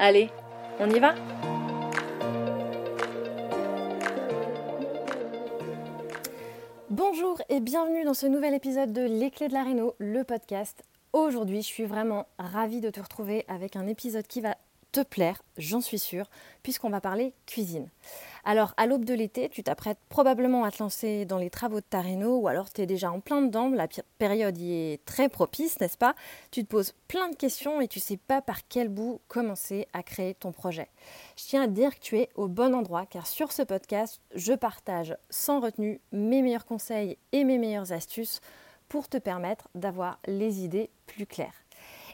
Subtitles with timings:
[0.00, 0.30] Allez,
[0.78, 1.16] on y va
[6.88, 10.84] Bonjour et bienvenue dans ce nouvel épisode de Les Clés de la Réno, le podcast.
[11.12, 14.56] Aujourd'hui, je suis vraiment ravie de te retrouver avec un épisode qui va
[14.92, 16.30] te plaire, j'en suis sûre,
[16.62, 17.88] puisqu'on va parler cuisine.
[18.50, 21.84] Alors, à l'aube de l'été, tu t'apprêtes probablement à te lancer dans les travaux de
[21.84, 25.28] ta réno, ou alors tu es déjà en plein dedans, la période y est très
[25.28, 26.14] propice, n'est-ce pas?
[26.50, 30.02] Tu te poses plein de questions et tu sais pas par quel bout commencer à
[30.02, 30.88] créer ton projet.
[31.36, 34.22] Je tiens à te dire que tu es au bon endroit, car sur ce podcast,
[34.34, 38.40] je partage sans retenue mes meilleurs conseils et mes meilleures astuces
[38.88, 41.66] pour te permettre d'avoir les idées plus claires.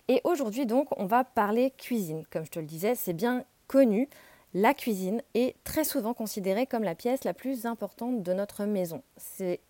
[0.09, 2.25] Et aujourd'hui donc, on va parler cuisine.
[2.33, 4.09] Comme je te le disais, c'est bien connu.
[4.57, 9.03] La cuisine est très souvent considérée comme la pièce la plus importante de notre maison.
[9.17, 9.61] C'est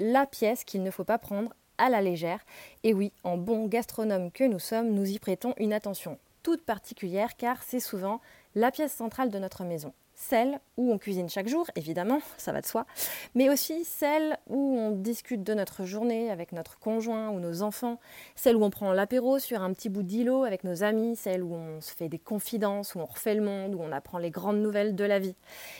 [0.00, 2.40] la pièce qu'il ne faut pas prendre à la légère.
[2.82, 7.36] Et oui, en bon gastronome que nous sommes, nous y prêtons une attention toute particulière
[7.36, 8.20] car c'est souvent
[8.56, 12.60] la pièce centrale de notre maison celle où on cuisine chaque jour, évidemment, ça va
[12.60, 12.86] de soi,
[13.34, 17.98] mais aussi celle où on discute de notre journée avec notre conjoint ou nos enfants,
[18.36, 21.54] celle où on prend l'apéro sur un petit bout d'îlot avec nos amis, celle où
[21.54, 24.62] on se fait des confidences, où on refait le monde, où on apprend les grandes
[24.62, 25.34] nouvelles de la vie,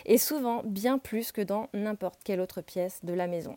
[0.06, 3.56] et souvent bien plus que dans n'importe quelle autre pièce de la maison.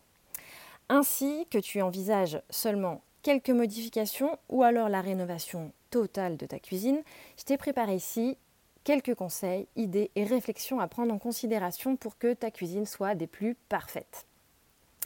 [0.88, 7.02] Ainsi que tu envisages seulement quelques modifications ou alors la rénovation totale de ta cuisine,
[7.40, 8.38] je t'ai préparé ici
[8.86, 13.28] quelques conseils, idées et réflexions à prendre en considération pour que ta cuisine soit des
[13.28, 14.26] plus parfaites.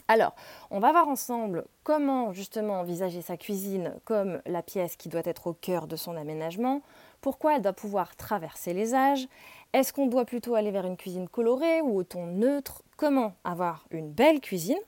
[0.06, 0.34] Alors,
[0.70, 5.46] on va voir ensemble comment justement envisager sa cuisine comme la pièce qui doit être
[5.46, 6.82] au cœur de son aménagement,
[7.20, 9.28] pourquoi elle doit pouvoir traverser les âges,
[9.72, 13.86] est-ce qu'on doit plutôt aller vers une cuisine colorée ou au ton neutre, comment avoir
[13.90, 14.80] une belle cuisine.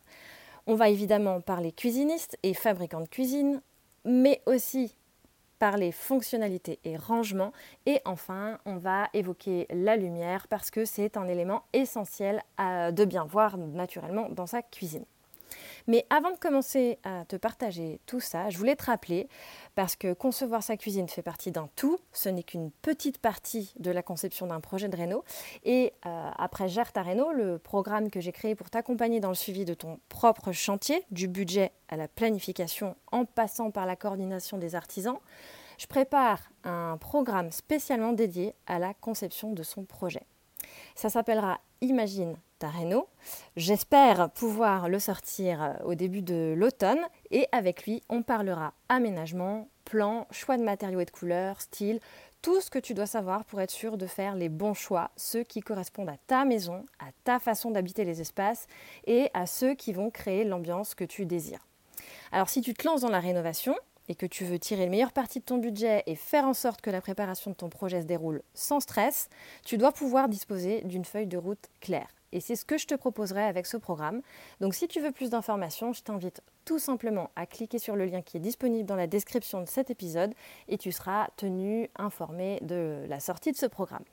[0.67, 3.63] On va évidemment parler cuisinistes et fabricants de cuisine,
[4.05, 4.97] mais aussi
[5.71, 7.53] les fonctionnalités et rangements.
[7.87, 13.05] Et enfin, on va évoquer la lumière parce que c'est un élément essentiel à, de
[13.05, 15.05] bien voir naturellement dans sa cuisine.
[15.87, 19.29] Mais avant de commencer à te partager tout ça, je voulais te rappeler,
[19.75, 23.91] parce que concevoir sa cuisine fait partie d'un tout, ce n'est qu'une petite partie de
[23.91, 25.25] la conception d'un projet de réno.
[25.65, 29.35] Et euh, après Gère ta réno, le programme que j'ai créé pour t'accompagner dans le
[29.35, 34.59] suivi de ton propre chantier, du budget à la planification en passant par la coordination
[34.59, 35.19] des artisans,
[35.79, 40.23] je prépare un programme spécialement dédié à la conception de son projet.
[40.95, 43.09] Ça s'appellera Imagine ta réno.
[43.57, 47.01] J'espère pouvoir le sortir euh, au début de l'automne
[47.33, 51.99] et avec lui, on parlera aménagement, plan, choix de matériaux et de couleurs, style,
[52.41, 55.43] tout ce que tu dois savoir pour être sûr de faire les bons choix, ceux
[55.43, 58.69] qui correspondent à ta maison, à ta façon d'habiter les espaces
[59.09, 61.67] et à ceux qui vont créer l'ambiance que tu désires.
[62.31, 63.75] Alors si tu te lances dans la rénovation,
[64.09, 66.81] et que tu veux tirer le meilleur parti de ton budget et faire en sorte
[66.81, 69.29] que la préparation de ton projet se déroule sans stress,
[69.65, 72.09] tu dois pouvoir disposer d'une feuille de route claire.
[72.33, 74.23] Et c'est ce que je te proposerai avec ce programme.
[74.61, 78.23] Donc si tu veux plus d'informations, je t'invite tout simplement à cliquer sur le lien
[78.23, 80.33] qui est disponible dans la description de cet épisode
[80.69, 84.05] et tu seras tenu informé de la sortie de ce programme.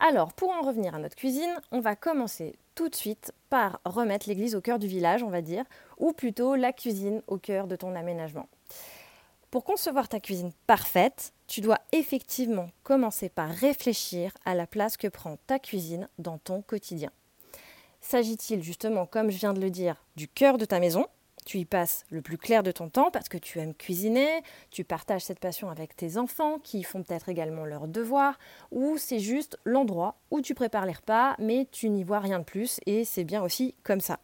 [0.00, 4.28] Alors, pour en revenir à notre cuisine, on va commencer tout de suite par remettre
[4.28, 5.64] l'église au cœur du village, on va dire,
[5.98, 8.48] ou plutôt la cuisine au cœur de ton aménagement.
[9.52, 15.08] Pour concevoir ta cuisine parfaite, tu dois effectivement commencer par réfléchir à la place que
[15.08, 17.10] prend ta cuisine dans ton quotidien.
[18.00, 21.06] S'agit-il justement, comme je viens de le dire, du cœur de ta maison,
[21.44, 24.84] tu y passes le plus clair de ton temps parce que tu aimes cuisiner, tu
[24.84, 28.38] partages cette passion avec tes enfants qui font peut-être également leurs devoirs,
[28.70, 32.44] ou c'est juste l'endroit où tu prépares les repas mais tu n'y vois rien de
[32.44, 34.18] plus et c'est bien aussi comme ça.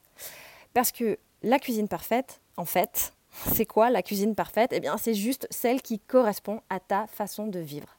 [0.72, 3.12] Parce que la cuisine parfaite, en fait,
[3.52, 4.72] c'est quoi la cuisine parfaite?
[4.72, 7.96] Eh bien c'est juste celle qui correspond à ta façon de vivre.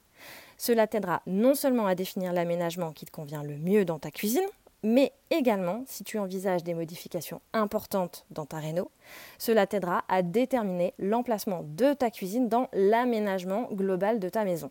[0.56, 4.46] Cela t'aidera non seulement à définir l'aménagement qui te convient le mieux dans ta cuisine,
[4.82, 8.90] mais également, si tu envisages des modifications importantes dans ta réno,
[9.38, 14.70] cela t'aidera à déterminer l'emplacement de ta cuisine dans l'aménagement global de ta maison.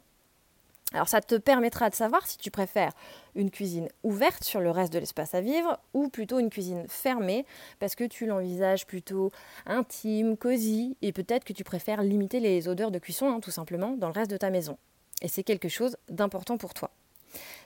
[0.93, 2.93] Alors ça te permettra de savoir si tu préfères
[3.35, 7.45] une cuisine ouverte sur le reste de l'espace à vivre ou plutôt une cuisine fermée
[7.79, 9.31] parce que tu l'envisages plutôt
[9.67, 13.95] intime, cosy et peut-être que tu préfères limiter les odeurs de cuisson hein, tout simplement
[13.97, 14.77] dans le reste de ta maison.
[15.21, 16.89] Et c'est quelque chose d'important pour toi.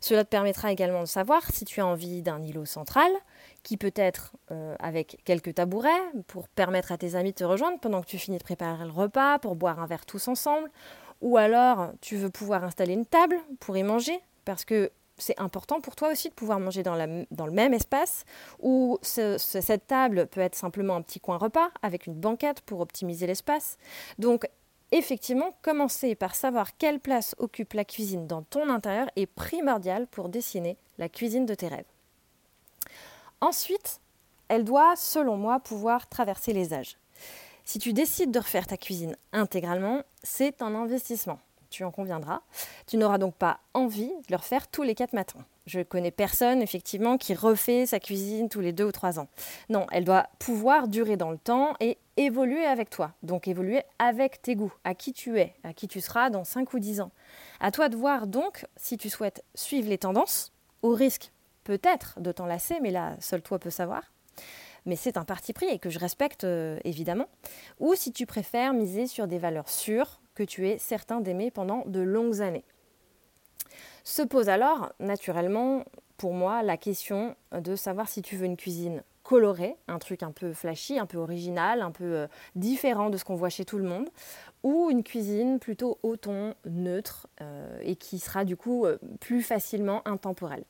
[0.01, 3.09] Cela te permettra également de savoir si tu as envie d'un îlot central,
[3.63, 5.89] qui peut être euh, avec quelques tabourets
[6.27, 8.91] pour permettre à tes amis de te rejoindre pendant que tu finis de préparer le
[8.91, 10.69] repas, pour boire un verre tous ensemble,
[11.23, 15.79] ou alors tu veux pouvoir installer une table pour y manger, parce que c'est important
[15.79, 18.25] pour toi aussi de pouvoir manger dans, le même espace,
[18.59, 23.25] ou cette table peut être simplement un petit coin repas avec une banquette pour optimiser
[23.25, 23.77] l'espace.
[24.19, 24.47] Donc
[24.91, 30.27] effectivement, commencer par savoir quelle place occupe la cuisine dans ton intérieur est primordial pour
[30.27, 31.85] dessiner la cuisine de tes rêves.
[33.39, 34.01] Ensuite,
[34.49, 36.97] elle doit, selon moi, pouvoir traverser les âges.
[37.65, 41.39] Si tu décides de refaire ta cuisine intégralement, c'est un investissement.
[41.69, 42.41] Tu en conviendras.
[42.87, 45.43] Tu n'auras donc pas envie de le refaire tous les quatre matins.
[45.65, 49.27] Je connais personne, effectivement, qui refait sa cuisine tous les deux ou trois ans.
[49.69, 53.13] Non, elle doit pouvoir durer dans le temps et évoluer avec toi.
[53.23, 56.73] Donc évoluer avec tes goûts, à qui tu es, à qui tu seras dans cinq
[56.73, 57.11] ou dix ans.
[57.61, 60.51] À toi de voir donc si tu souhaites suivre les tendances,
[60.81, 61.31] au risque
[61.63, 64.03] peut-être de t'en lasser, mais là, seul toi peux savoir.
[64.85, 67.27] Mais c'est un parti pris et que je respecte euh, évidemment.
[67.79, 71.83] Ou si tu préfères miser sur des valeurs sûres que tu es certain d'aimer pendant
[71.85, 72.65] de longues années.
[74.03, 75.85] Se pose alors, naturellement,
[76.17, 80.31] pour moi, la question de savoir si tu veux une cuisine colorée, un truc un
[80.31, 83.77] peu flashy, un peu original, un peu euh, différent de ce qu'on voit chez tout
[83.77, 84.09] le monde,
[84.63, 88.85] ou une cuisine plutôt au ton neutre euh, et qui sera du coup
[89.21, 90.65] plus facilement intemporelle.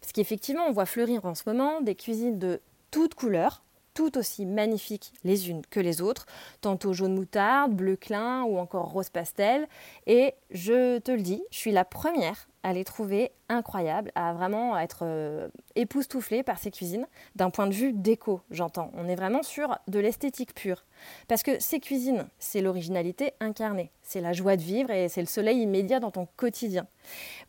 [0.00, 2.60] Parce qu'effectivement, on voit fleurir en ce moment des cuisines de
[2.94, 6.26] toutes couleurs, tout aussi magnifiques les unes que les autres,
[6.60, 9.66] tantôt jaune moutarde, bleu clin ou encore rose pastel.
[10.06, 14.78] Et je te le dis, je suis la première à les trouver incroyables, à vraiment
[14.78, 18.92] être euh, époustouflée par ces cuisines, d'un point de vue déco, j'entends.
[18.94, 20.84] On est vraiment sur de l'esthétique pure.
[21.26, 25.26] Parce que ces cuisines, c'est l'originalité incarnée, c'est la joie de vivre et c'est le
[25.26, 26.86] soleil immédiat dans ton quotidien.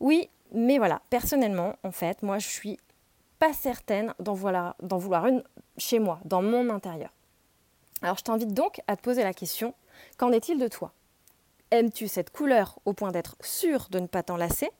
[0.00, 2.78] Oui, mais voilà, personnellement, en fait, moi, je suis
[3.38, 5.42] pas certaine d'en vouloir une
[5.78, 7.10] chez moi, dans mon intérieur.
[8.02, 9.74] Alors je t'invite donc à te poser la question,
[10.16, 10.92] qu'en est-il de toi?
[11.70, 14.70] Aimes-tu cette couleur au point d'être sûr de ne pas t'en lasser?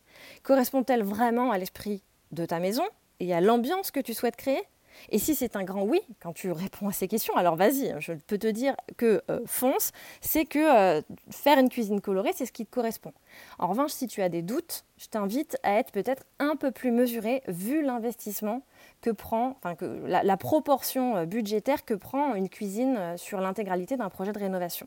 [0.42, 2.84] Correspond-elle vraiment à l'esprit de ta maison
[3.20, 4.62] et à l'ambiance que tu souhaites créer?
[5.10, 8.12] Et si c'est un grand oui, quand tu réponds à ces questions, alors vas-y, je
[8.12, 10.58] peux te dire que euh, fonce, c'est que
[10.98, 13.12] euh, faire une cuisine colorée, c'est ce qui te correspond.
[13.58, 16.90] En revanche, si tu as des doutes, je t'invite à être peut-être un peu plus
[16.90, 18.62] mesuré vu l'investissement
[19.00, 19.76] que prend, enfin
[20.06, 24.87] la, proportion euh, budgétaire que prend une cuisine sur l'intégralité d'un projet de rénovation.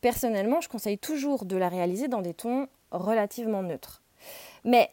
[0.00, 4.02] Personnellement, je conseille toujours de la réaliser dans des tons relativement neutres.
[4.64, 4.90] Mais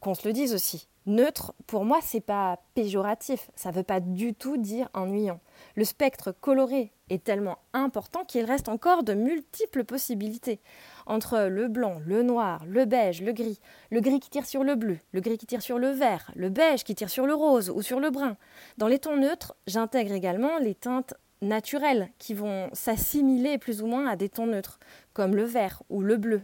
[0.00, 4.34] qu'on se le dise aussi, Neutre, pour moi, c'est pas péjoratif, ça veut pas du
[4.34, 5.38] tout dire ennuyant.
[5.76, 10.60] Le spectre coloré est tellement important qu'il reste encore de multiples possibilités.
[11.06, 13.60] Entre le blanc, le noir, le beige, le gris,
[13.92, 16.48] le gris qui tire sur le bleu, le gris qui tire sur le vert, le
[16.48, 18.36] beige qui tire sur le rose ou sur le brun.
[18.76, 24.08] Dans les tons neutres, j'intègre également les teintes naturelles qui vont s'assimiler plus ou moins
[24.08, 24.80] à des tons neutres,
[25.12, 26.42] comme le vert ou le bleu,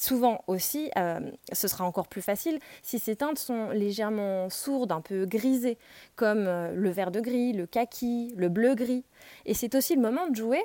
[0.00, 1.20] Souvent aussi, euh,
[1.52, 5.76] ce sera encore plus facile si ces teintes sont légèrement sourdes, un peu grisées,
[6.16, 9.04] comme euh, le vert de gris, le kaki, le bleu gris.
[9.44, 10.62] Et c'est aussi le moment de jouer,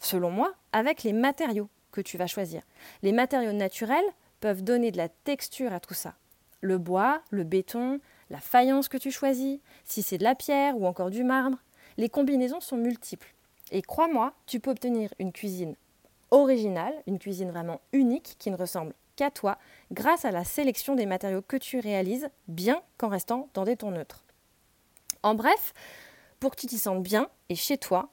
[0.00, 2.62] selon moi, avec les matériaux que tu vas choisir.
[3.02, 4.06] Les matériaux naturels
[4.40, 6.14] peuvent donner de la texture à tout ça.
[6.62, 8.00] Le bois, le béton,
[8.30, 11.58] la faïence que tu choisis, si c'est de la pierre ou encore du marbre.
[11.98, 13.34] Les combinaisons sont multiples.
[13.70, 15.76] Et crois-moi, tu peux obtenir une cuisine
[16.32, 19.58] originale, une cuisine vraiment unique qui ne ressemble qu'à toi
[19.92, 23.92] grâce à la sélection des matériaux que tu réalises, bien qu'en restant dans des tons
[23.92, 24.24] neutres.
[25.22, 25.74] En bref,
[26.40, 28.08] pour que tu t'y sentes bien et chez toi,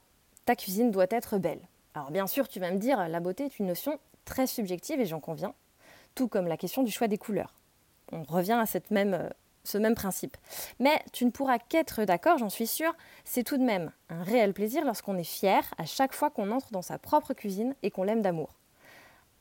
[0.45, 1.61] ta cuisine doit être belle.
[1.95, 5.05] Alors bien sûr, tu vas me dire, la beauté est une notion très subjective et
[5.05, 5.55] j'en conviens,
[6.13, 7.55] tout comme la question du choix des couleurs.
[8.11, 9.29] On revient à cette même euh,
[9.63, 10.37] ce même principe.
[10.79, 14.53] Mais tu ne pourras qu'être d'accord, j'en suis sûre, c'est tout de même un réel
[14.53, 18.03] plaisir lorsqu'on est fier à chaque fois qu'on entre dans sa propre cuisine et qu'on
[18.03, 18.55] l'aime d'amour.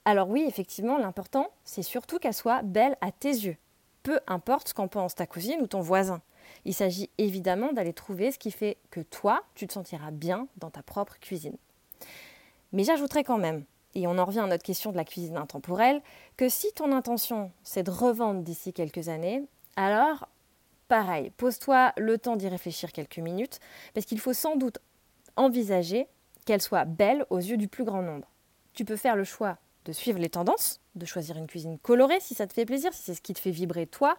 [0.04, 3.56] Alors oui, effectivement, l'important, c'est surtout qu'elle soit belle à tes yeux,
[4.02, 6.22] peu importe ce qu'en pense ta cousine ou ton voisin.
[6.64, 10.70] Il s'agit évidemment d'aller trouver ce qui fait que toi, tu te sentiras bien dans
[10.70, 11.56] ta propre cuisine.
[12.72, 16.00] Mais j'ajouterai quand même, et on en revient à notre question de la cuisine intemporelle,
[16.36, 19.44] que si ton intention c'est de revendre d'ici quelques années,
[19.78, 20.28] alors
[20.88, 23.60] pareil, pose-toi le temps d'y réfléchir quelques minutes,
[23.94, 24.78] parce qu'il faut sans doute
[25.36, 26.08] envisager
[26.44, 28.26] qu'elle soit belle aux yeux du plus grand nombre.
[28.72, 32.34] Tu peux faire le choix de suivre les tendances, de choisir une cuisine colorée si
[32.34, 34.18] ça te fait plaisir, si c'est ce qui te fait vibrer toi,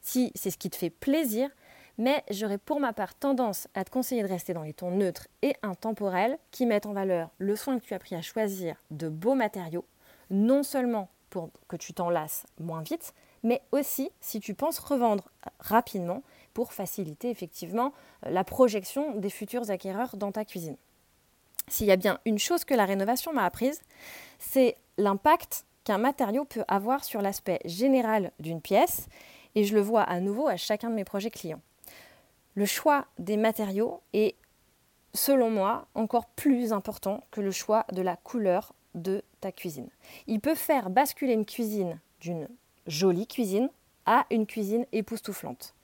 [0.00, 1.50] si c'est ce qui te fait plaisir,
[1.98, 5.28] mais j'aurais pour ma part tendance à te conseiller de rester dans les tons neutres
[5.42, 9.10] et intemporels qui mettent en valeur le soin que tu as pris à choisir de
[9.10, 9.84] beaux matériaux,
[10.30, 13.12] non seulement pour que tu t'en lasses moins vite,
[13.44, 16.22] mais aussi si tu penses revendre rapidement
[16.52, 17.92] pour faciliter effectivement
[18.24, 20.76] la projection des futurs acquéreurs dans ta cuisine.
[21.68, 23.80] S'il y a bien une chose que la rénovation m'a apprise,
[24.38, 29.06] c'est l'impact qu'un matériau peut avoir sur l'aspect général d'une pièce,
[29.54, 31.60] et je le vois à nouveau à chacun de mes projets clients
[32.54, 34.36] le choix des matériaux est,
[35.12, 39.88] selon moi, encore plus important que le choix de la couleur de ta cuisine.
[40.26, 42.48] Il peut faire basculer une cuisine d'une
[42.86, 43.70] jolie cuisine
[44.06, 45.74] à une cuisine époustouflante.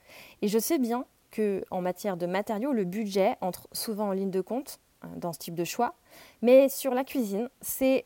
[0.42, 4.30] Et je sais bien que en matière de matériaux, le budget entre souvent en ligne
[4.30, 5.94] de compte hein, dans ce type de choix,
[6.42, 8.04] mais sur la cuisine, c'est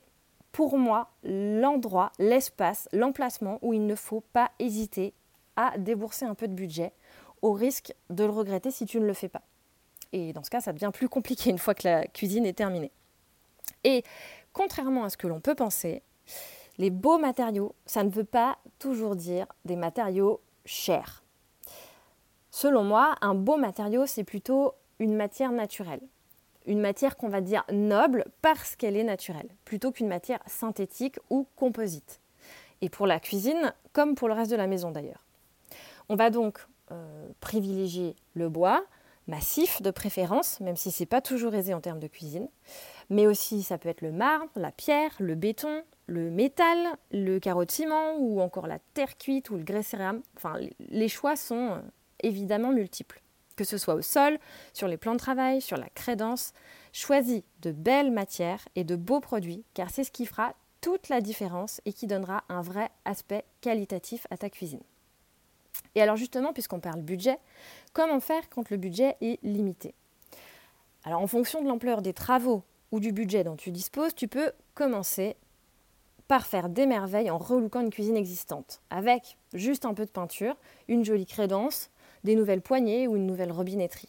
[0.52, 5.14] pour moi l'endroit, l'espace, l'emplacement où il ne faut pas hésiter
[5.56, 6.92] à débourser un peu de budget
[7.42, 9.42] au risque de le regretter si tu ne le fais pas.
[10.12, 12.92] Et dans ce cas, ça devient plus compliqué une fois que la cuisine est terminée.
[13.82, 14.04] Et
[14.52, 16.02] contrairement à ce que l'on peut penser,
[16.78, 21.22] les beaux matériaux, ça ne veut pas toujours dire des matériaux chers.
[22.50, 26.00] Selon moi, un beau matériau, c'est plutôt une matière naturelle.
[26.66, 31.46] Une matière qu'on va dire noble parce qu'elle est naturelle, plutôt qu'une matière synthétique ou
[31.56, 32.20] composite.
[32.80, 35.24] Et pour la cuisine, comme pour le reste de la maison d'ailleurs.
[36.08, 38.84] On va donc euh, privilégier le bois,
[39.26, 42.48] massif de préférence, même si ce n'est pas toujours aisé en termes de cuisine.
[43.10, 47.64] Mais aussi, ça peut être le marbre, la pierre, le béton, le métal, le carreau
[47.64, 49.84] de ciment ou encore la terre cuite ou le grès.
[50.36, 51.80] Enfin, les choix sont euh,
[52.22, 53.20] évidemment multiples.
[53.56, 54.38] Que ce soit au sol,
[54.72, 56.52] sur les plans de travail, sur la crédence,
[56.92, 61.20] choisis de belles matières et de beaux produits car c'est ce qui fera toute la
[61.20, 64.82] différence et qui donnera un vrai aspect qualitatif à ta cuisine.
[65.94, 67.38] Et alors justement, puisqu'on parle budget,
[67.92, 69.94] comment faire quand le budget est limité?
[71.04, 74.52] Alors en fonction de l'ampleur des travaux ou du budget dont tu disposes, tu peux
[74.74, 75.36] commencer
[76.28, 80.56] par faire des merveilles en relookant une cuisine existante, avec juste un peu de peinture,
[80.88, 81.90] une jolie crédence,
[82.24, 84.08] des nouvelles poignées ou une nouvelle robinetterie.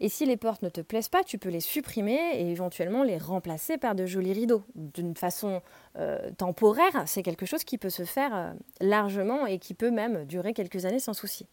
[0.00, 3.18] Et si les portes ne te plaisent pas, tu peux les supprimer et éventuellement les
[3.18, 4.62] remplacer par de jolis rideaux.
[4.74, 5.60] D'une façon
[5.98, 10.24] euh, temporaire, c'est quelque chose qui peut se faire euh, largement et qui peut même
[10.24, 11.46] durer quelques années sans souci.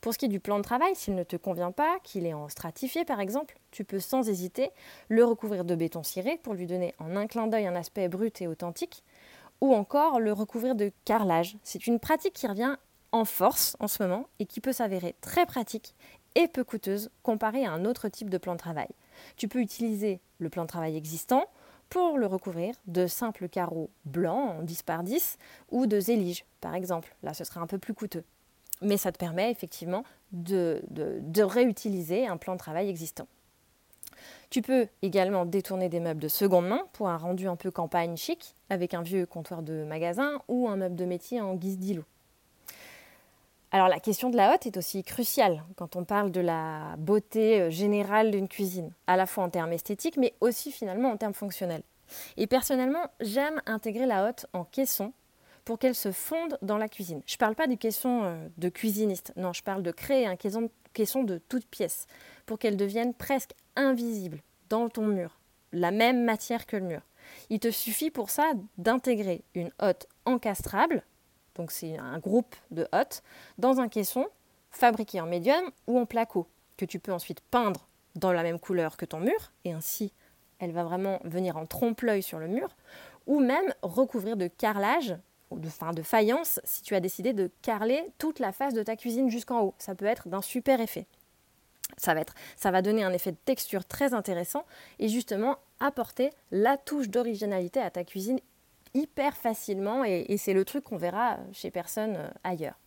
[0.00, 2.34] Pour ce qui est du plan de travail, s'il ne te convient pas, qu'il est
[2.34, 4.70] en stratifié par exemple, tu peux sans hésiter
[5.08, 8.42] le recouvrir de béton ciré pour lui donner en un clin d'œil un aspect brut
[8.42, 9.02] et authentique,
[9.62, 11.56] ou encore le recouvrir de carrelage.
[11.62, 12.76] C'est une pratique qui revient
[13.12, 15.94] en force en ce moment et qui peut s'avérer très pratique
[16.34, 18.88] et peu coûteuse comparée à un autre type de plan de travail.
[19.36, 21.46] Tu peux utiliser le plan de travail existant
[21.90, 25.38] pour le recouvrir de simples carreaux blancs en 10 par 10
[25.70, 27.14] ou de zélige par exemple.
[27.22, 28.24] Là, ce serait un peu plus coûteux.
[28.80, 30.02] Mais ça te permet effectivement
[30.32, 30.82] de
[31.42, 33.28] réutiliser un plan de travail existant.
[34.50, 38.16] Tu peux également détourner des meubles de seconde main pour un rendu un peu campagne
[38.16, 42.04] chic, avec un vieux comptoir de magasin ou un meuble de métier en guise d'îlot.
[43.74, 47.62] Alors la question de la hotte est aussi cruciale quand on parle de la beauté
[47.62, 51.32] euh, générale d'une cuisine, à la fois en termes esthétiques, mais aussi finalement en termes
[51.32, 51.82] fonctionnels.
[52.36, 55.14] Et personnellement, j'aime intégrer la hotte en caisson
[55.64, 57.22] pour qu'elle se fonde dans la cuisine.
[57.24, 60.36] Je ne parle pas des caissons euh, de cuisiniste, non, je parle de créer un
[60.36, 62.06] caisson, caisson de toute pièce
[62.44, 65.38] pour qu'elle devienne presque invisible dans ton mur,
[65.72, 67.02] la même matière que le mur.
[67.50, 71.02] Il te suffit pour ça d'intégrer une hotte encastrable
[71.54, 73.22] donc c'est un groupe de hottes,
[73.58, 74.26] dans un caisson
[74.70, 78.96] fabriqué en médium ou en placo, que tu peux ensuite peindre dans la même couleur
[78.96, 80.12] que ton mur, et ainsi
[80.58, 82.76] elle va vraiment venir en trompe-l'œil sur le mur,
[83.26, 85.16] ou même recouvrir de carrelage,
[85.50, 88.96] ou de, de faïence, si tu as décidé de carreler toute la face de ta
[88.96, 89.74] cuisine jusqu'en haut.
[89.78, 91.06] Ça peut être d'un super effet.
[91.96, 92.14] Ça
[92.70, 94.64] va, donner un effet de texture très intéressant
[94.98, 98.40] et justement apporter la touche d'originalité à ta cuisine
[98.94, 102.78] hyper facilement et, c'est le truc qu'on verra chez personne euh, ailleurs.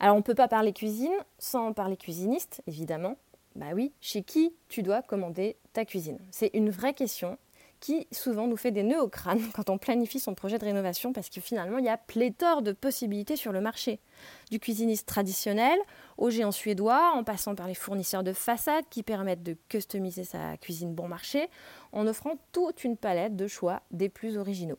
[0.00, 3.16] Alors on ne peut pas parler cuisine sans parler cuisiniste, évidemment.
[3.54, 6.18] Bah oui, chez qui tu dois commander ta cuisine?
[6.30, 7.38] C'est une vraie question
[7.84, 11.12] qui souvent nous fait des nœuds au crâne quand on planifie son projet de rénovation
[11.12, 14.00] parce que finalement il y a pléthore de possibilités sur le marché.
[14.50, 15.78] Du cuisiniste traditionnel
[16.16, 20.56] au géant suédois en passant par les fournisseurs de façades qui permettent de customiser sa
[20.56, 21.50] cuisine bon marché
[21.92, 24.78] en offrant toute une palette de choix des plus originaux.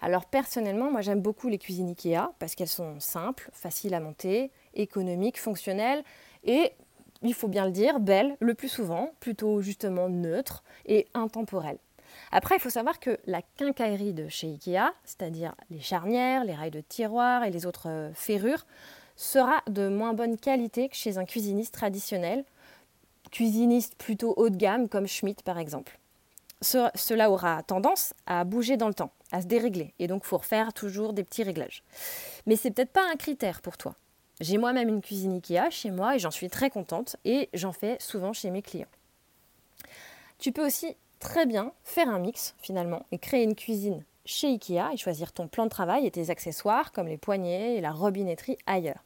[0.00, 4.52] Alors personnellement, moi j'aime beaucoup les cuisines Ikea parce qu'elles sont simples, faciles à monter,
[4.74, 6.04] économiques, fonctionnelles
[6.44, 6.70] et
[7.24, 11.78] il faut bien le dire, belle le plus souvent, plutôt justement neutre et intemporelle.
[12.30, 16.70] Après, il faut savoir que la quincaillerie de chez Ikea, c'est-à-dire les charnières, les rails
[16.70, 18.66] de tiroir et les autres euh, ferrures,
[19.16, 22.44] sera de moins bonne qualité que chez un cuisiniste traditionnel,
[23.30, 25.98] cuisiniste plutôt haut de gamme comme Schmidt par exemple.
[26.60, 30.38] cela aura tendance à bouger dans le temps, à se dérégler, et donc il faut
[30.38, 31.82] refaire toujours des petits réglages.
[32.46, 33.94] Mais c'est peut-être pas un critère pour toi.
[34.40, 37.96] J'ai moi-même une cuisine Ikea chez moi et j'en suis très contente et j'en fais
[38.00, 38.88] souvent chez mes clients.
[40.38, 44.92] Tu peux aussi très bien faire un mix finalement et créer une cuisine chez Ikea
[44.92, 48.58] et choisir ton plan de travail et tes accessoires comme les poignées et la robinetterie
[48.66, 49.04] ailleurs.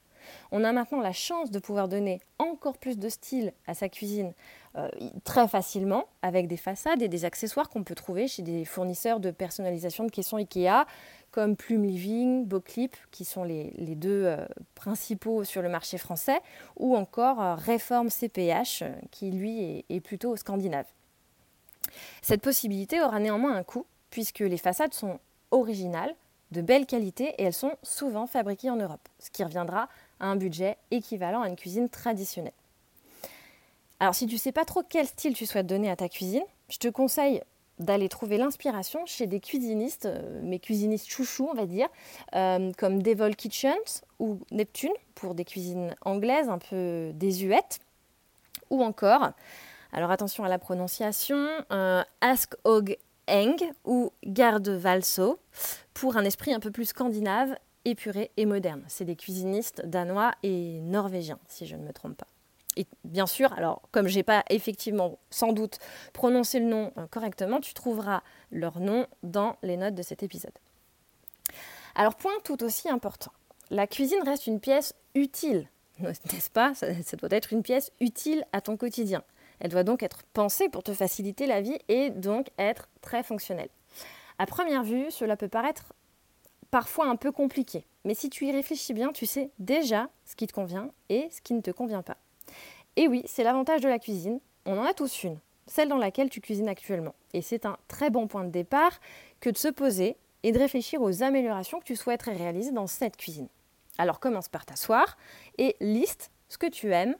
[0.50, 4.32] On a maintenant la chance de pouvoir donner encore plus de style à sa cuisine
[4.76, 4.88] euh,
[5.24, 9.30] très facilement avec des façades et des accessoires qu'on peut trouver chez des fournisseurs de
[9.30, 10.86] personnalisation de caissons Ikea
[11.30, 16.40] comme Plume Living, Boclip, qui sont les, deux euh, principaux sur le marché français,
[16.76, 20.86] ou encore euh, Réforme CPH, qui lui est, plutôt scandinave.
[22.22, 25.20] Cette possibilité aura néanmoins un coût, puisque les façades sont
[25.50, 26.14] originales,
[26.50, 29.88] de belle qualité, et elles sont souvent fabriquées en Europe, ce qui reviendra
[30.20, 32.52] à un budget équivalent à une cuisine traditionnelle.
[34.00, 36.44] Alors si tu ne sais pas trop quel style tu souhaites donner à ta cuisine,
[36.68, 37.42] je te conseille
[37.78, 41.88] d'aller trouver l'inspiration chez des cuisinistes, euh, mes cuisinistes chouchous, on va dire,
[42.34, 47.78] euh, comme Devil Kitchens ou Neptune, pour des cuisines anglaises un peu désuètes,
[48.70, 49.30] ou encore,
[49.92, 52.96] alors attention à la prononciation, euh, Ask Og
[53.28, 55.38] Eng ou Garde Valso,
[55.94, 57.54] pour un esprit un peu plus scandinave,
[57.84, 58.82] épuré et moderne.
[58.88, 62.26] C'est des cuisinistes danois et norvégiens, si je ne me trompe pas.
[62.78, 65.80] Et bien sûr, alors comme j'ai pas effectivement sans doute
[66.12, 70.56] prononcé le nom euh, correctement, tu trouveras leur nom dans les notes de cet épisode.
[71.96, 73.32] Alors point tout aussi important,
[73.70, 76.72] la cuisine reste une pièce utile, n'est-ce pas?
[76.74, 76.86] Ça,
[77.16, 79.24] doit être une pièce utile à ton quotidien.
[79.58, 83.70] Elle doit donc être pensée pour te faciliter la vie et donc être très fonctionnelle.
[84.38, 85.94] À première vue, cela peut paraître
[86.70, 90.46] parfois un peu compliqué, mais si tu y réfléchis bien, tu sais déjà ce qui
[90.46, 92.18] te convient et ce qui ne te convient pas.
[92.96, 94.40] Et oui, c'est l'avantage de la cuisine.
[94.66, 97.14] On en a tous une, celle dans laquelle tu cuisines actuellement.
[97.32, 99.00] Et c'est un très bon point de départ
[99.40, 103.16] que de se poser et de réfléchir aux améliorations que tu souhaiterais réaliser dans cette
[103.16, 103.48] cuisine.
[103.98, 105.16] Alors commence par t'asseoir
[105.58, 107.16] et liste ce que tu aimes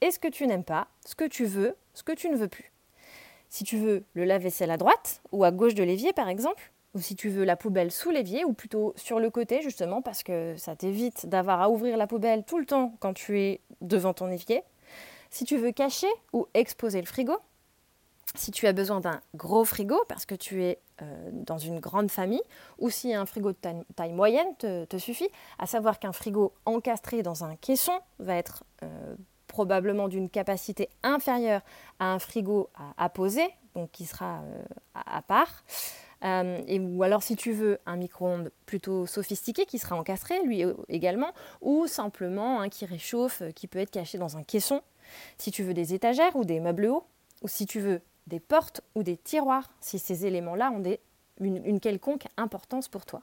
[0.00, 2.48] et ce que tu n'aimes pas, ce que tu veux, ce que tu ne veux
[2.48, 2.72] plus.
[3.48, 7.00] Si tu veux le lave-vaisselle à droite ou à gauche de l'évier par exemple, ou
[7.00, 10.56] si tu veux la poubelle sous l'évier ou plutôt sur le côté justement parce que
[10.56, 14.30] ça t'évite d'avoir à ouvrir la poubelle tout le temps quand tu es devant ton
[14.30, 14.62] évier,
[15.32, 17.36] si tu veux cacher ou exposer le frigo,
[18.34, 22.10] si tu as besoin d'un gros frigo parce que tu es euh, dans une grande
[22.10, 22.42] famille,
[22.78, 23.56] ou si un frigo de
[23.96, 29.16] taille, moyenne te, suffit, à savoir qu'un frigo encastré dans un caisson va être euh,
[29.48, 31.62] probablement d'une capacité inférieure
[31.98, 32.68] à un frigo
[32.98, 34.62] à, poser, donc qui sera euh,
[34.94, 35.64] à, part.
[36.22, 41.86] ou alors si tu veux un micro-ondes plutôt sophistiqué qui sera encastré lui également, ou
[41.86, 44.82] simplement un qui réchauffe, qui peut être caché dans un caisson
[45.38, 47.04] si tu veux des étagères ou des meubles hauts,
[47.42, 50.82] ou si tu veux des portes ou des tiroirs, si ces éléments-là ont
[51.40, 53.22] une, quelconque importance pour toi.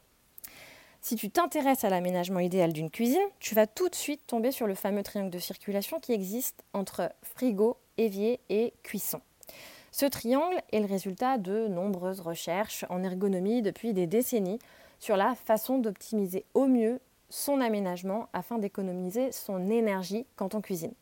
[1.01, 4.67] Si tu t'intéresses à l'aménagement idéal d'une cuisine, tu vas tout de suite tomber sur
[4.67, 9.21] le fameux triangle de circulation qui existe entre frigo, évier et cuisson.
[9.91, 14.59] Ce triangle est le résultat de nombreuses recherches en ergonomie depuis des décennies
[14.99, 20.93] sur la façon d'optimiser au mieux son aménagement afin d'économiser son énergie quand on cuisine.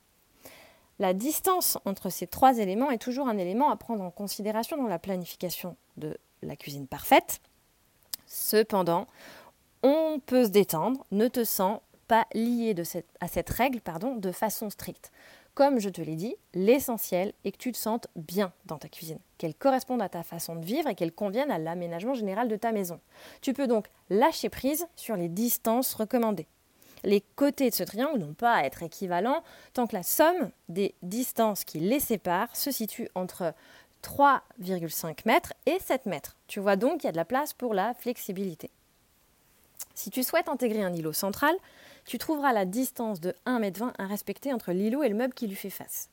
[0.99, 4.87] La distance entre ces trois éléments est toujours un élément à prendre en considération dans
[4.87, 7.39] la planification de la cuisine parfaite.
[8.25, 9.07] Cependant,
[9.83, 12.75] on peut se détendre, ne te sens pas lié
[13.19, 13.79] à cette règle
[14.17, 15.11] de façon stricte.
[15.53, 19.19] Comme je te l'ai dit, l'essentiel est que tu te sentes bien dans ta cuisine,
[19.37, 22.71] qu'elle corresponde à ta façon de vivre et qu'elle convienne à l'aménagement général de ta
[22.71, 22.99] maison.
[23.41, 26.47] Tu peux donc lâcher prise sur les distances recommandées.
[27.03, 30.95] Les côtés de ce triangle n'ont pas à être équivalents tant que la somme des
[31.01, 33.53] distances qui les séparent se situe entre
[34.03, 36.35] 3,5 mètres et 7 mètres.
[36.47, 38.69] Tu vois donc qu'il y a de la place pour la flexibilité.
[39.95, 41.55] Si tu souhaites intégrer un îlot central,
[42.05, 45.47] tu trouveras la distance de 1,20 m à respecter entre l'îlot et le meuble qui
[45.47, 46.09] lui fait face.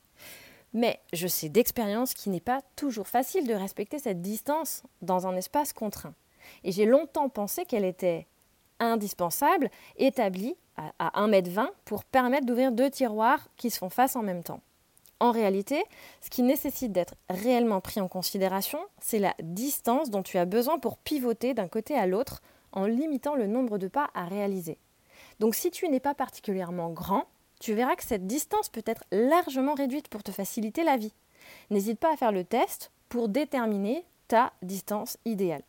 [0.73, 5.35] Mais je sais d'expérience qu'il n'est pas toujours facile de respecter cette distance dans un
[5.37, 6.13] espace contraint.
[6.63, 8.27] Et j'ai longtemps pensé qu'elle était
[8.79, 10.55] indispensable, établie
[10.99, 14.61] à 1,20 m pour permettre d'ouvrir deux tiroirs qui se font face en même temps.
[15.19, 15.83] En réalité,
[16.21, 20.77] ce qui nécessite d'être réellement pris en considération, c'est la distance dont tu as besoin
[20.77, 22.41] pour pivoter d'un côté à l'autre
[22.73, 24.77] en limitant le nombre de pas à réaliser.
[25.39, 27.25] Donc si tu n'es pas particulièrement grand,
[27.61, 31.13] tu verras que cette distance peut être largement réduite pour te faciliter la vie.
[31.69, 35.63] N'hésite pas à faire le test pour déterminer ta distance idéale.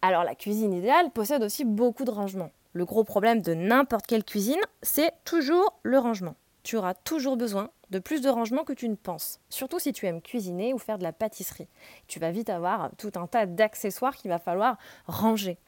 [0.00, 2.50] Alors la cuisine idéale possède aussi beaucoup de rangements.
[2.72, 6.36] Le gros problème de n'importe quelle cuisine, c'est toujours le rangement.
[6.62, 10.06] Tu auras toujours besoin de plus de rangement que tu ne penses, surtout si tu
[10.06, 11.68] aimes cuisiner ou faire de la pâtisserie.
[12.06, 15.58] Tu vas vite avoir tout un tas d'accessoires qu'il va falloir ranger.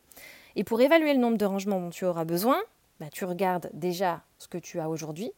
[0.56, 2.58] Et pour évaluer le nombre de rangements dont tu auras besoin,
[3.00, 5.32] bah, tu regardes déjà ce que tu as aujourd'hui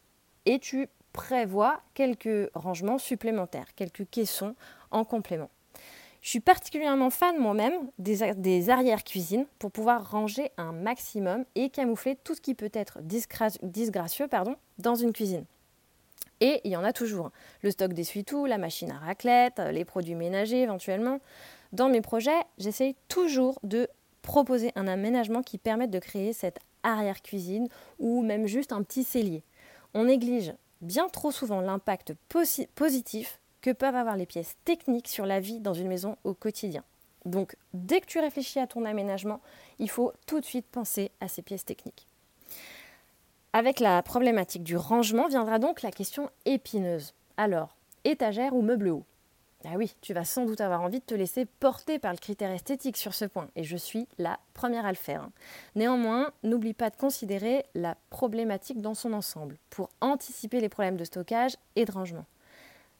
[0.45, 4.55] et tu prévois quelques rangements supplémentaires, quelques caissons
[4.91, 5.49] en complément.
[6.23, 12.15] Je suis particulièrement fan moi-même des, des arrières-cuisines pour pouvoir ranger un maximum et camoufler
[12.15, 15.43] tout ce qui peut être disgracieux pardon, dans une cuisine.
[16.39, 17.31] Et il y en a toujours.
[17.61, 21.19] Le stock d'essuie-tout, la machine à raclette, les produits ménagers éventuellement.
[21.73, 23.89] Dans mes projets, j'essaye toujours de
[24.21, 27.67] proposer un aménagement qui permette de créer cette arrière-cuisine
[27.99, 29.43] ou même juste un petit cellier.
[29.93, 32.13] On néglige bien trop souvent l'impact
[32.75, 36.83] positif que peuvent avoir les pièces techniques sur la vie dans une maison au quotidien.
[37.25, 39.39] Donc, dès que tu réfléchis à ton aménagement,
[39.79, 42.05] il faut tout de suite penser à ces pièces techniques.
[43.53, 47.13] Avec la problématique du rangement viendra donc la question épineuse.
[47.37, 49.05] Alors, étagère ou meuble haut?
[49.65, 52.51] Ah oui, tu vas sans doute avoir envie de te laisser porter par le critère
[52.51, 55.29] esthétique sur ce point, et je suis la première à le faire.
[55.75, 61.05] Néanmoins, n'oublie pas de considérer la problématique dans son ensemble, pour anticiper les problèmes de
[61.05, 62.25] stockage et de rangement.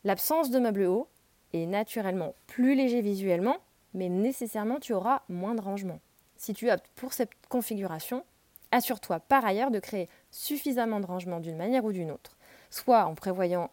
[0.03, 1.07] L'absence de meubles hauts
[1.53, 3.57] est naturellement plus léger visuellement,
[3.93, 5.99] mais nécessairement tu auras moins de rangement.
[6.35, 8.25] Si tu optes pour cette configuration,
[8.71, 12.37] assure-toi par ailleurs de créer suffisamment de rangement d'une manière ou d'une autre,
[12.69, 13.71] soit en prévoyant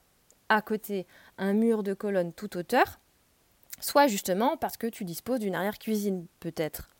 [0.48, 1.06] à côté
[1.38, 3.00] un mur de colonne toute hauteur,
[3.80, 6.90] soit justement parce que tu disposes d'une arrière-cuisine peut-être.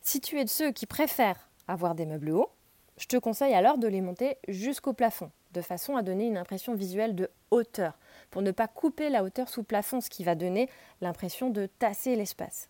[0.00, 2.50] Si tu es de ceux qui préfèrent avoir des meubles hauts,
[2.98, 6.74] je te conseille alors de les monter jusqu'au plafond, de façon à donner une impression
[6.74, 7.98] visuelle de hauteur,
[8.30, 10.68] pour ne pas couper la hauteur sous plafond, ce qui va donner
[11.00, 12.68] l'impression de tasser l'espace.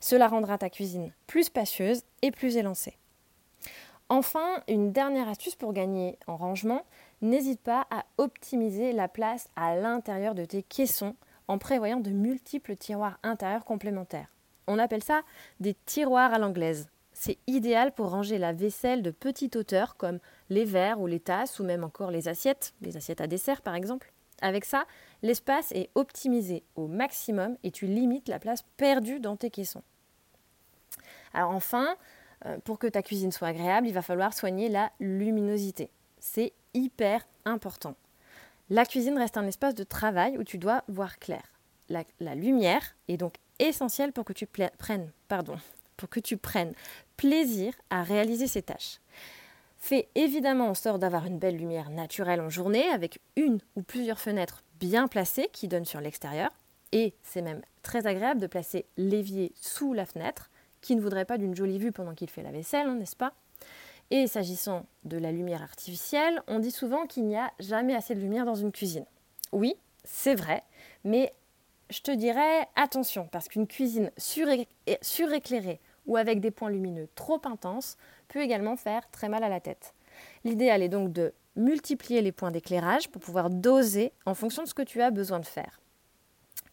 [0.00, 2.96] Cela rendra ta cuisine plus spacieuse et plus élancée.
[4.08, 6.84] Enfin, une dernière astuce pour gagner en rangement,
[7.20, 11.14] n'hésite pas à optimiser la place à l'intérieur de tes caissons
[11.46, 14.28] en prévoyant de multiples tiroirs intérieurs complémentaires.
[14.66, 15.22] On appelle ça
[15.60, 16.88] des tiroirs à l'anglaise.
[17.12, 21.58] C'est idéal pour ranger la vaisselle de petite hauteur comme les verres ou les tasses
[21.58, 24.12] ou même encore les assiettes, les assiettes à dessert par exemple.
[24.40, 24.86] Avec ça,
[25.22, 29.82] l'espace est optimisé au maximum et tu limites la place perdue dans tes caissons.
[31.34, 31.96] Alors enfin,
[32.46, 35.90] euh, pour que ta cuisine soit agréable, il va falloir soigner la luminosité.
[36.20, 37.94] C'est hyper important.
[38.70, 41.42] La cuisine reste un espace de travail où tu dois voir clair.
[41.88, 45.10] La, lumière est donc essentielle pour que tu prennes,
[45.96, 46.74] pour que tu prennes
[47.16, 49.00] plaisir à réaliser ces tâches.
[49.78, 54.18] Fais évidemment en sorte d'avoir une belle lumière naturelle en journée avec une ou plusieurs
[54.18, 56.50] fenêtres bien placées qui donnent sur l'extérieur.
[56.92, 61.38] Et c'est même très agréable de placer l'évier sous la fenêtre qui ne voudrait pas
[61.38, 63.32] d'une jolie vue pendant qu'il fait la vaisselle, hein, n'est-ce pas?
[64.10, 68.20] Et s'agissant de la lumière artificielle, on dit souvent qu'il n'y a jamais assez de
[68.20, 69.04] lumière dans une cuisine.
[69.52, 70.62] Oui, c'est vrai,
[71.04, 71.32] mais
[71.90, 77.98] je te dirais attention, parce qu'une cuisine suréclairée ou avec des points lumineux trop intenses
[78.28, 79.94] peut également faire très mal à la tête.
[80.44, 84.74] L'idéal est donc de multiplier les points d'éclairage pour pouvoir doser en fonction de ce
[84.74, 85.80] que tu as besoin de faire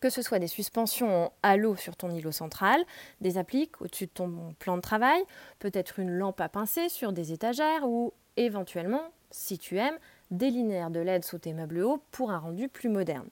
[0.06, 2.80] que ce soit des suspensions en halo sur ton îlot central,
[3.22, 5.20] des appliques au-dessus de ton plan de travail,
[5.58, 9.98] peut-être une lampe à pincer sur des étagères ou éventuellement, si tu aimes,
[10.30, 13.28] des linéaires de LED sous tes meubles hauts pour un rendu plus moderne.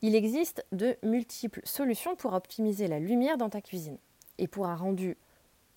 [0.00, 3.98] Il existe de multiples solutions pour optimiser la lumière dans ta cuisine.
[4.38, 5.18] Et pour un rendu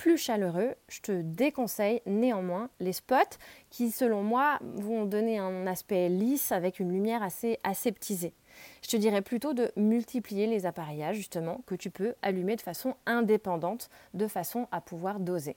[0.01, 3.37] plus chaleureux, je te déconseille néanmoins les spots
[3.69, 8.33] qui, selon moi, vont donner un aspect lisse avec une lumière assez aseptisée.
[8.81, 12.95] Je te dirais plutôt de multiplier les appareillages justement que tu peux allumer de façon
[13.05, 15.55] indépendante, de façon à pouvoir doser.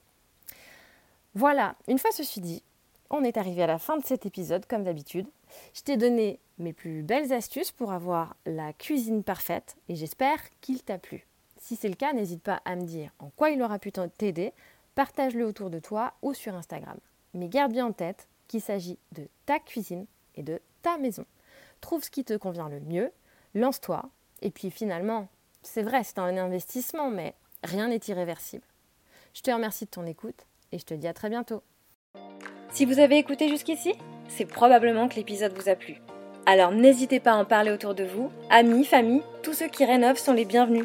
[1.35, 2.63] Voilà, une fois ceci dit,
[3.09, 5.27] on est arrivé à la fin de cet épisode comme d'habitude.
[5.73, 10.83] Je t'ai donné mes plus belles astuces pour avoir la cuisine parfaite et j'espère qu'il
[10.83, 11.27] t'a plu.
[11.65, 14.53] Si c'est le cas, n'hésite pas à me dire en quoi il aura pu t'aider,
[14.95, 16.99] partage-le autour de toi ou sur Instagram.
[17.33, 21.25] Mais garde bien en tête qu'il s'agit de ta cuisine et de ta maison.
[21.81, 23.11] trouve ce qui te convient le mieux,
[23.55, 24.11] lance-toi,
[24.43, 25.29] et puis finalement,
[25.63, 28.67] c'est vrai, c'est un investissement, mais rien n'est irréversible.
[29.33, 31.63] Je te remercie de ton écoute et je te dis à très bientôt.
[32.73, 33.95] Si vous avez écouté jusqu'ici,
[34.29, 35.97] c'est probablement que l'épisode vous a plu.
[36.45, 40.19] Alors n'hésitez pas à en parler autour de vous, amis, famille, tous ceux qui rénovent
[40.19, 40.85] sont les bienvenus.